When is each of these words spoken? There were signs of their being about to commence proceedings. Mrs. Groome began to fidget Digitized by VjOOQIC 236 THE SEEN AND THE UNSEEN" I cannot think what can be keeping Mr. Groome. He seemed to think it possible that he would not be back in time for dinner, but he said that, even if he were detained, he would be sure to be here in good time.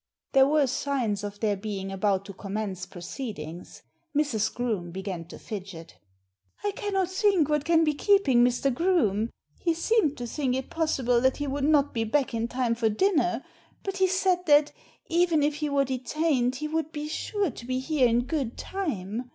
There 0.31 0.47
were 0.47 0.65
signs 0.65 1.23
of 1.23 1.41
their 1.41 1.55
being 1.55 1.91
about 1.91 2.25
to 2.25 2.33
commence 2.33 2.87
proceedings. 2.87 3.83
Mrs. 4.17 4.51
Groome 4.51 4.89
began 4.89 5.25
to 5.25 5.37
fidget 5.37 5.89
Digitized 5.89 5.93
by 6.63 6.69
VjOOQIC 6.69 6.73
236 6.73 6.73
THE 6.73 6.73
SEEN 6.73 6.73
AND 6.73 6.73
THE 6.73 6.73
UNSEEN" 6.73 6.73
I 6.73 6.81
cannot 6.81 7.09
think 7.11 7.49
what 7.49 7.65
can 7.65 7.83
be 7.83 7.93
keeping 7.93 8.43
Mr. 8.43 8.73
Groome. 8.73 9.29
He 9.59 9.73
seemed 9.75 10.17
to 10.17 10.25
think 10.25 10.55
it 10.55 10.69
possible 10.71 11.21
that 11.21 11.37
he 11.37 11.45
would 11.45 11.65
not 11.65 11.93
be 11.93 12.03
back 12.03 12.33
in 12.33 12.47
time 12.47 12.73
for 12.73 12.89
dinner, 12.89 13.45
but 13.83 13.97
he 13.97 14.07
said 14.07 14.47
that, 14.47 14.71
even 15.07 15.43
if 15.43 15.55
he 15.57 15.69
were 15.69 15.85
detained, 15.85 16.55
he 16.55 16.67
would 16.67 16.91
be 16.91 17.07
sure 17.07 17.51
to 17.51 17.65
be 17.67 17.77
here 17.77 18.07
in 18.07 18.25
good 18.25 18.57
time. 18.57 19.29